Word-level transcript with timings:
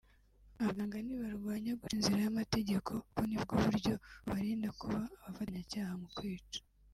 Abaganga 0.59 0.97
ntibarwanya 1.05 1.71
guca 1.79 1.95
inzira 1.97 2.19
y’amategeko 2.25 2.89
kuko 3.03 3.21
nibwo 3.29 3.53
buryo 3.65 3.93
bubarinda 3.99 4.69
kuba 4.79 4.99
abafatanyacyaha 5.27 5.93
mu 6.03 6.09
kwica 6.17 6.59